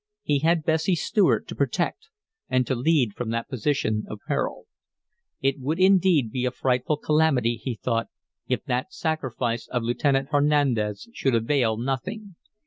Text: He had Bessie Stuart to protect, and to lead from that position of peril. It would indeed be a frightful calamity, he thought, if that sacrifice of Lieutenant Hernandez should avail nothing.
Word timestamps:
He 0.23 0.39
had 0.39 0.63
Bessie 0.65 0.95
Stuart 0.95 1.47
to 1.47 1.53
protect, 1.53 2.09
and 2.49 2.65
to 2.65 2.73
lead 2.73 3.13
from 3.13 3.29
that 3.29 3.47
position 3.49 4.03
of 4.09 4.19
peril. 4.27 4.65
It 5.41 5.59
would 5.59 5.79
indeed 5.79 6.31
be 6.31 6.43
a 6.45 6.49
frightful 6.49 6.97
calamity, 6.97 7.55
he 7.57 7.75
thought, 7.75 8.07
if 8.47 8.63
that 8.63 8.91
sacrifice 8.91 9.67
of 9.67 9.83
Lieutenant 9.83 10.29
Hernandez 10.31 11.07
should 11.13 11.35
avail 11.35 11.77
nothing. 11.77 12.33